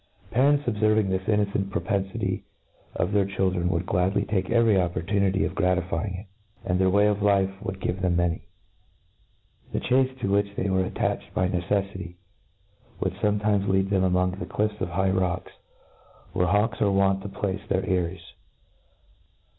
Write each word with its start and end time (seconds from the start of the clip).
Parents, 0.31 0.65
obferving 0.65 1.09
this 1.09 1.27
innoceiit 1.27 1.69
propenflty 1.69 2.41
of 2.95 3.11
their 3.11 3.27
children^ 3.27 3.67
would 3.67 3.85
gladly 3.85 4.25
take 4.25 4.49
every 4.49 4.73
oppor 4.73 5.05
tunity 5.05 5.45
of 5.45 5.53
gratifying 5.53 6.15
it 6.15 6.21
j 6.23 6.27
«*and 6.65 6.79
their 6.79 6.89
way 6.89 7.05
of 7.05 7.21
life 7.21 7.51
would 7.61 7.79
give 7.79 8.01
them 8.01 8.15
many* 8.15 8.41
The 9.73 9.79
chace, 9.79 10.09
to 10.21 10.27
which 10.31 10.55
they 10.55 10.71
were 10.71 10.85
attached 10.85 11.31
by 11.35 11.49
neccffity^ 11.49 12.15
would 12.99 13.13
fometimes 13.17 13.67
lead 13.69 13.91
them 13.91 14.01
amoiig 14.01 14.39
the 14.39 14.47
clifts 14.47 14.81
of 14.81 14.89
high 14.89 15.11
rocks, 15.11 15.51
wherd 16.33 16.47
hawks 16.49 16.81
arc 16.81 16.93
wont 16.95 17.21
to 17.21 17.29
place 17.29 17.61
their 17.69 17.85
eyries. 17.87 18.23